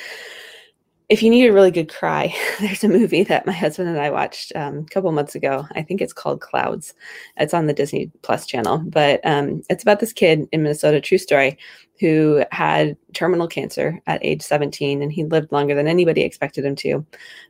if 1.10 1.22
you 1.22 1.30
need 1.30 1.48
a 1.48 1.54
really 1.54 1.72
good 1.72 1.94
cry, 1.94 2.34
there's 2.60 2.84
a 2.84 2.90
movie 2.90 3.24
that 3.24 3.46
my 3.46 3.52
husband 3.52 3.90
and 3.90 4.00
I 4.00 4.10
watched 4.10 4.52
um, 4.56 4.80
a 4.80 4.86
couple 4.86 5.12
months 5.12 5.36
ago. 5.36 5.68
I 5.76 5.82
think 5.82 6.02
it's 6.02 6.14
called 6.14 6.42
Clouds. 6.42 6.94
It's 7.38 7.54
on 7.54 7.68
the 7.68 7.74
Disney 7.74 8.12
Plus 8.22 8.46
channel, 8.46 8.80
but 8.88 9.20
um, 9.26 9.62
it's 9.70 9.84
about 9.84 10.00
this 10.00 10.14
kid 10.14 10.48
in 10.52 10.64
Minnesota, 10.64 11.02
true 11.02 11.18
story, 11.18 11.58
who 12.00 12.44
had 12.52 12.98
terminal 13.14 13.48
cancer 13.48 14.02
at 14.08 14.26
age 14.26 14.42
17, 14.42 15.02
and 15.02 15.12
he 15.12 15.24
lived 15.26 15.52
longer 15.52 15.76
than 15.76 15.88
anybody 15.88 16.22
expected 16.22 16.66
him 16.66 16.76
to. 16.78 17.06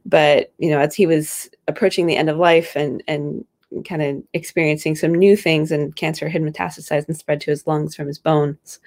But 0.05 0.51
you 0.57 0.69
know, 0.69 0.79
as 0.79 0.95
he 0.95 1.05
was 1.05 1.50
approaching 1.67 2.05
the 2.05 2.17
end 2.17 2.29
of 2.29 2.38
life 2.38 2.75
and 2.75 3.03
and 3.07 3.45
kind 3.87 4.01
of 4.01 4.23
experiencing 4.33 4.95
some 4.95 5.13
new 5.13 5.35
things, 5.35 5.71
and 5.71 5.95
cancer 5.95 6.29
had 6.29 6.41
metastasized 6.41 7.07
and 7.07 7.17
spread 7.17 7.41
to 7.41 7.51
his 7.51 7.67
lungs 7.67 7.95
from 7.95 8.07
his 8.07 8.19
bones. 8.19 8.79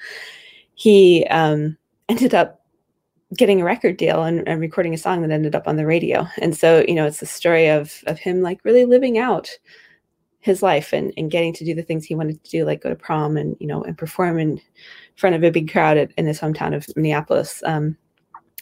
He 0.75 1.27
um, 1.31 1.77
ended 2.09 2.35
up 2.35 2.61
getting 3.37 3.61
a 3.61 3.65
record 3.65 3.97
deal 3.97 4.23
and, 4.23 4.47
and, 4.47 4.61
recording 4.61 4.95
a 4.95 4.99
song 4.99 5.23
that 5.23 5.33
ended 5.33 5.55
up 5.55 5.67
on 5.67 5.77
the 5.77 5.87
radio. 5.87 6.27
And 6.41 6.57
so, 6.57 6.85
you 6.87 6.95
know, 6.95 7.07
it's 7.07 7.21
the 7.21 7.27
story 7.27 7.69
of 7.69 8.03
of 8.07 8.19
him 8.19 8.41
like 8.41 8.65
really 8.65 8.85
living 8.85 9.19
out 9.19 9.51
his 10.47 10.63
life 10.63 10.93
and, 10.93 11.13
and 11.17 11.31
getting 11.31 11.53
to 11.53 11.65
do 11.65 11.75
the 11.75 11.83
things 11.83 12.05
he 12.05 12.15
wanted 12.15 12.43
to 12.43 12.51
do, 12.51 12.65
like 12.65 12.83
go 12.83 12.89
to 12.89 12.95
prom 12.95 13.37
and 13.37 13.57
you 13.59 13.67
know 13.67 13.83
and 13.83 13.99
perform 13.99 14.39
in 14.39 14.61
front 15.17 15.35
of 15.35 15.43
a 15.43 15.51
big 15.51 15.71
crowd 15.71 15.97
at, 15.97 16.13
in 16.13 16.25
his 16.27 16.41
hometown 16.41 16.75
of 16.75 16.87
Minneapolis, 16.95 17.63
um, 17.67 17.97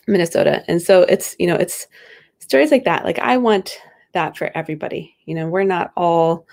Minnesota. 0.06 0.64
And 0.66 0.80
so 0.80 1.02
it's 1.02 1.36
you 1.38 1.46
know 1.46 1.56
it's 1.56 1.86
stories 2.38 2.70
like 2.70 2.84
that. 2.84 3.04
Like 3.04 3.18
I 3.18 3.36
want 3.36 3.78
that 4.14 4.36
for 4.36 4.50
everybody. 4.56 5.14
You 5.26 5.34
know, 5.34 5.48
we're 5.48 5.64
not 5.64 5.92
all 5.96 6.46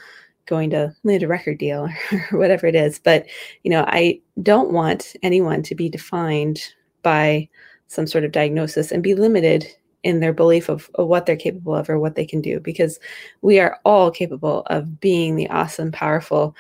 going 0.45 0.69
to 0.71 0.93
land 1.03 1.23
a 1.23 1.27
record 1.27 1.57
deal 1.57 1.87
or 2.31 2.37
whatever 2.37 2.67
it 2.67 2.75
is, 2.75 2.99
but 2.99 3.25
you 3.63 3.71
know, 3.71 3.85
I 3.87 4.19
don't 4.43 4.71
want 4.71 5.15
anyone 5.23 5.63
to 5.63 5.75
be 5.75 5.89
defined 5.89 6.61
by 7.03 7.47
some 7.87 8.07
sort 8.07 8.23
of 8.23 8.31
diagnosis 8.31 8.91
and 8.91 9.03
be 9.03 9.15
limited 9.15 9.67
in 10.03 10.19
their 10.19 10.33
belief 10.33 10.67
of, 10.67 10.89
of, 10.95 11.07
what 11.07 11.25
they're 11.25 11.35
capable 11.35 11.75
of 11.75 11.89
or 11.89 11.99
what 11.99 12.15
they 12.15 12.25
can 12.25 12.41
do 12.41 12.59
because 12.59 12.99
we 13.41 13.59
are 13.59 13.79
all 13.85 14.09
capable 14.09 14.63
of 14.67 14.99
being 14.99 15.35
the 15.35 15.49
awesome 15.49 15.91
powerful 15.91 16.55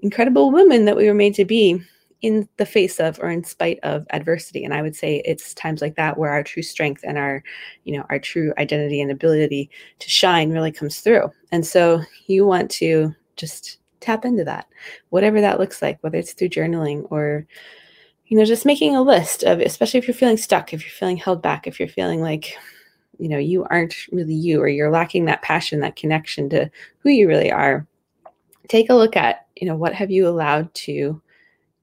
incredible 0.00 0.52
women 0.52 0.84
that 0.84 0.96
we 0.96 1.06
were 1.06 1.14
made 1.14 1.34
to 1.34 1.44
be 1.44 1.82
in 2.24 2.48
the 2.56 2.64
face 2.64 3.00
of 3.00 3.18
or 3.20 3.28
in 3.28 3.44
spite 3.44 3.78
of 3.82 4.06
adversity. 4.08 4.64
And 4.64 4.72
i 4.72 4.80
would 4.80 4.96
say 4.96 5.20
it's 5.26 5.52
times 5.52 5.82
like 5.82 5.94
that 5.96 6.16
where 6.16 6.30
our 6.30 6.42
true 6.42 6.62
strength 6.62 7.02
and 7.06 7.18
our 7.18 7.42
you 7.84 7.94
know 7.94 8.06
our 8.08 8.18
true 8.18 8.54
identity 8.56 9.02
and 9.02 9.10
ability 9.10 9.68
to 9.98 10.08
shine 10.08 10.50
really 10.50 10.72
comes 10.72 11.00
through. 11.00 11.30
And 11.52 11.66
so 11.66 12.00
you 12.26 12.46
want 12.46 12.70
to 12.72 13.14
just 13.36 13.78
tap 14.00 14.24
into 14.24 14.42
that 14.44 14.68
whatever 15.10 15.40
that 15.40 15.58
looks 15.58 15.82
like 15.82 15.98
whether 16.02 16.18
it's 16.18 16.32
through 16.32 16.48
journaling 16.48 17.06
or 17.10 17.46
you 18.26 18.38
know 18.38 18.44
just 18.44 18.66
making 18.66 18.96
a 18.96 19.02
list 19.02 19.42
of 19.42 19.60
especially 19.60 19.98
if 19.98 20.06
you're 20.08 20.14
feeling 20.14 20.36
stuck 20.38 20.72
if 20.72 20.82
you're 20.82 20.90
feeling 20.90 21.16
held 21.16 21.42
back 21.42 21.66
if 21.66 21.78
you're 21.78 21.88
feeling 21.88 22.20
like 22.20 22.56
you 23.18 23.28
know 23.28 23.38
you 23.38 23.64
aren't 23.70 23.94
really 24.12 24.34
you 24.34 24.60
or 24.60 24.68
you're 24.68 24.90
lacking 24.90 25.26
that 25.26 25.42
passion 25.42 25.80
that 25.80 25.96
connection 25.96 26.48
to 26.48 26.70
who 26.98 27.10
you 27.10 27.28
really 27.28 27.50
are 27.50 27.86
take 28.68 28.88
a 28.88 28.94
look 28.94 29.16
at 29.16 29.46
you 29.56 29.66
know 29.66 29.76
what 29.76 29.94
have 29.94 30.10
you 30.10 30.26
allowed 30.26 30.72
to 30.74 31.20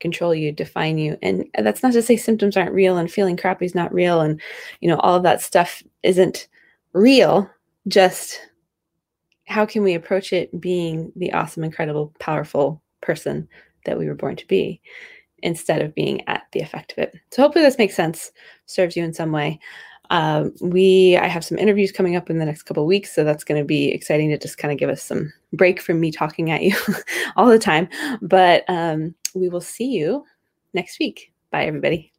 control 0.02 0.36
you, 0.36 0.52
define 0.52 0.98
you. 0.98 1.18
And 1.22 1.46
that's 1.58 1.82
not 1.82 1.94
to 1.94 2.02
say 2.02 2.18
symptoms 2.18 2.58
aren't 2.58 2.74
real 2.74 2.98
and 2.98 3.12
feeling 3.12 3.38
crappy 3.38 3.66
is 3.66 3.76
not 3.76 3.94
real 3.94 4.22
and 4.22 4.42
you 4.82 4.90
know 4.90 4.98
all 4.98 5.16
of 5.16 5.24
that 5.24 5.42
stuff 5.42 5.82
isn't 6.04 6.48
real. 6.94 7.50
Just 7.88 8.42
how 9.48 9.66
can 9.66 9.84
we 9.84 9.94
approach 9.94 10.34
it 10.34 10.60
being 10.60 11.12
the 11.16 11.32
awesome, 11.34 11.64
incredible, 11.64 12.14
powerful 12.20 12.82
person 13.02 13.48
that 13.86 13.98
we 13.98 14.08
were 14.08 14.16
born 14.16 14.36
to 14.36 14.48
be 14.48 14.82
instead 15.44 15.82
of 15.82 15.96
being 15.96 16.28
at 16.28 16.44
the 16.52 16.60
effect 16.60 16.92
of 16.92 17.00
it. 17.00 17.16
So 17.32 17.42
hopefully 17.42 17.66
this 17.66 17.78
makes 17.78 17.96
sense, 17.96 18.32
serves 18.66 18.96
you 18.96 19.04
in 19.04 19.14
some 19.14 19.32
way. 19.32 19.60
Um, 20.12 20.54
we 20.60 21.18
I 21.18 21.28
have 21.28 21.46
some 21.46 21.58
interviews 21.58 21.92
coming 21.92 22.18
up 22.18 22.30
in 22.30 22.38
the 22.38 22.46
next 22.46 22.64
couple 22.64 22.86
weeks, 22.86 23.16
so 23.16 23.24
that's 23.24 23.46
going 23.46 23.60
to 23.60 23.66
be 23.66 23.92
exciting 23.92 24.30
to 24.30 24.38
just 24.38 24.58
kind 24.58 24.72
of 24.72 24.78
give 24.78 24.90
us 24.90 25.02
some 25.02 25.32
break 25.54 25.82
from 25.82 26.02
me 26.02 26.12
talking 26.12 26.52
at 26.52 26.64
you 26.64 26.76
all 27.38 27.48
the 27.48 27.58
time. 27.58 27.88
But 28.22 28.66
um, 28.68 29.16
we 29.36 29.50
will 29.50 29.62
see 29.62 29.92
you 29.92 30.26
next 30.74 31.00
week. 31.00 31.32
Bye, 31.52 31.66
everybody. 31.66 32.12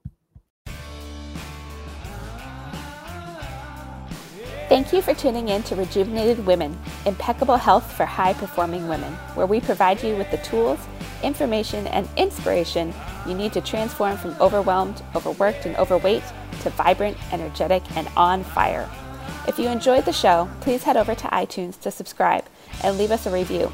Thank 4.69 4.93
you 4.95 5.03
for 5.03 5.13
tuning 5.13 5.49
in 5.49 5.63
to 5.65 5.77
Rejuvenated 5.77 6.47
Women 6.47 6.79
Impeccable 7.05 7.59
Health 7.59 7.93
for 7.93 8.07
High 8.07 8.33
Performing 8.33 8.89
Women, 8.89 9.13
where 9.35 9.47
we 9.47 9.61
provide 9.61 10.03
you 10.03 10.17
with 10.17 10.31
the 10.31 10.39
tools, 10.39 10.79
information, 11.23 11.87
and 11.89 12.09
inspiration 12.17 12.95
you 13.27 13.35
need 13.35 13.53
to 13.53 13.61
transform 13.61 14.17
from 14.17 14.35
overwhelmed, 14.41 15.03
overworked, 15.15 15.67
and 15.67 15.77
overweight 15.77 16.23
to 16.63 16.71
vibrant, 16.71 17.19
energetic, 17.35 17.83
and 17.97 18.09
on 18.17 18.43
fire. 18.45 18.89
If 19.47 19.59
you 19.59 19.69
enjoyed 19.69 20.07
the 20.07 20.13
show, 20.13 20.49
please 20.61 20.85
head 20.85 20.97
over 20.97 21.15
to 21.17 21.27
iTunes 21.27 21.79
to 21.81 21.91
subscribe 21.91 22.45
and 22.83 22.97
leave 22.97 23.11
us 23.11 23.27
a 23.27 23.31
review. 23.31 23.71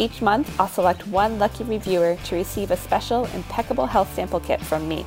Each 0.00 0.22
month, 0.22 0.58
I'll 0.58 0.66
select 0.66 1.06
one 1.08 1.38
lucky 1.38 1.62
reviewer 1.62 2.16
to 2.24 2.34
receive 2.34 2.70
a 2.70 2.76
special 2.78 3.26
Impeccable 3.34 3.84
Health 3.84 4.14
Sample 4.14 4.40
Kit 4.40 4.58
from 4.58 4.88
me. 4.88 5.04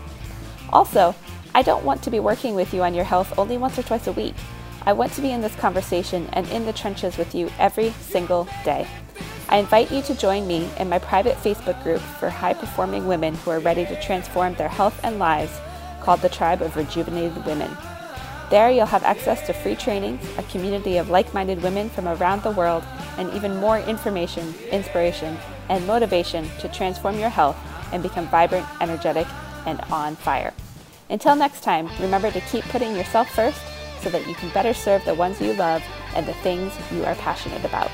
Also, 0.71 1.15
I 1.55 1.63
don't 1.63 1.83
want 1.83 2.03
to 2.03 2.11
be 2.11 2.19
working 2.19 2.53
with 2.53 2.75
you 2.75 2.83
on 2.83 2.93
your 2.93 3.03
health 3.03 3.33
only 3.39 3.57
once 3.57 3.79
or 3.79 3.81
twice 3.81 4.05
a 4.05 4.11
week. 4.11 4.35
I 4.85 4.93
want 4.93 5.11
to 5.13 5.21
be 5.21 5.31
in 5.31 5.41
this 5.41 5.55
conversation 5.55 6.29
and 6.33 6.47
in 6.49 6.67
the 6.67 6.73
trenches 6.73 7.17
with 7.17 7.33
you 7.33 7.49
every 7.57 7.89
single 8.01 8.47
day. 8.63 8.85
I 9.49 9.57
invite 9.57 9.91
you 9.91 10.03
to 10.03 10.13
join 10.13 10.45
me 10.45 10.69
in 10.77 10.89
my 10.89 10.99
private 10.99 11.37
Facebook 11.37 11.81
group 11.81 11.99
for 11.99 12.29
high 12.29 12.53
performing 12.53 13.07
women 13.07 13.33
who 13.33 13.49
are 13.49 13.59
ready 13.59 13.87
to 13.87 13.99
transform 13.99 14.53
their 14.53 14.69
health 14.69 14.99
and 15.03 15.17
lives 15.17 15.59
called 16.01 16.21
the 16.21 16.29
Tribe 16.29 16.61
of 16.61 16.75
Rejuvenated 16.75 17.43
Women. 17.47 17.75
There, 18.53 18.69
you'll 18.69 18.85
have 18.85 19.03
access 19.03 19.41
to 19.47 19.51
free 19.51 19.73
trainings, 19.73 20.21
a 20.37 20.43
community 20.43 20.97
of 20.97 21.09
like 21.09 21.33
minded 21.33 21.63
women 21.63 21.89
from 21.89 22.07
around 22.07 22.43
the 22.43 22.51
world, 22.51 22.83
and 23.17 23.33
even 23.33 23.57
more 23.57 23.79
information, 23.79 24.53
inspiration, 24.69 25.39
and 25.69 25.87
motivation 25.87 26.47
to 26.59 26.67
transform 26.67 27.17
your 27.17 27.29
health 27.29 27.57
and 27.91 28.03
become 28.03 28.27
vibrant, 28.27 28.67
energetic, 28.79 29.25
and 29.65 29.81
on 29.89 30.15
fire. 30.15 30.53
Until 31.09 31.35
next 31.35 31.63
time, 31.63 31.89
remember 31.99 32.29
to 32.29 32.41
keep 32.41 32.63
putting 32.65 32.95
yourself 32.95 33.27
first 33.31 33.59
so 34.01 34.11
that 34.11 34.27
you 34.27 34.35
can 34.35 34.51
better 34.51 34.75
serve 34.75 35.03
the 35.03 35.15
ones 35.15 35.41
you 35.41 35.53
love 35.53 35.81
and 36.13 36.27
the 36.27 36.35
things 36.45 36.77
you 36.91 37.03
are 37.05 37.15
passionate 37.15 37.65
about. 37.65 37.89